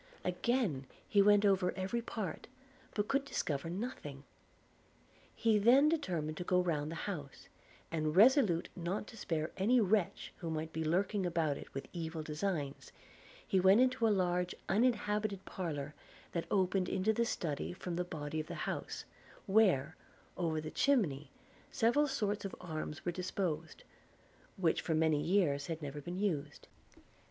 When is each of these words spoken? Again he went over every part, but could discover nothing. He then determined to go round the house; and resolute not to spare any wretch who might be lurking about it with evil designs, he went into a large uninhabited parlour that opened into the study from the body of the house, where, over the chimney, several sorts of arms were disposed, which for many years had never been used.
Again 0.23 0.87
he 1.07 1.21
went 1.21 1.45
over 1.45 1.73
every 1.73 2.01
part, 2.01 2.47
but 2.95 3.07
could 3.07 3.23
discover 3.23 3.69
nothing. 3.69 4.23
He 5.35 5.59
then 5.59 5.89
determined 5.89 6.37
to 6.37 6.43
go 6.43 6.59
round 6.59 6.89
the 6.91 6.95
house; 7.05 7.49
and 7.91 8.15
resolute 8.15 8.69
not 8.75 9.05
to 9.09 9.15
spare 9.15 9.51
any 9.57 9.79
wretch 9.79 10.33
who 10.37 10.49
might 10.49 10.73
be 10.73 10.83
lurking 10.83 11.23
about 11.23 11.55
it 11.59 11.71
with 11.75 11.87
evil 11.93 12.23
designs, 12.23 12.91
he 13.47 13.59
went 13.59 13.79
into 13.79 14.07
a 14.07 14.09
large 14.09 14.55
uninhabited 14.67 15.45
parlour 15.45 15.93
that 16.31 16.47
opened 16.49 16.89
into 16.89 17.13
the 17.13 17.23
study 17.23 17.71
from 17.71 17.95
the 17.95 18.03
body 18.03 18.39
of 18.39 18.47
the 18.47 18.55
house, 18.65 19.05
where, 19.45 19.95
over 20.35 20.59
the 20.59 20.71
chimney, 20.71 21.29
several 21.71 22.07
sorts 22.07 22.43
of 22.43 22.55
arms 22.59 23.05
were 23.05 23.11
disposed, 23.11 23.83
which 24.57 24.81
for 24.81 24.95
many 24.95 25.21
years 25.21 25.67
had 25.67 25.79
never 25.79 26.01
been 26.01 26.17
used. 26.17 26.67